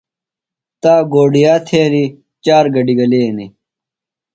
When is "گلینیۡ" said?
2.99-3.51